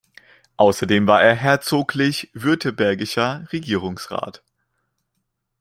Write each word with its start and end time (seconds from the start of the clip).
Außerdem 0.57 1.05
war 1.05 1.21
er 1.21 1.35
herzoglich 1.35 2.31
württembergischer 2.33 3.45
Regierungsrat. 3.51 4.41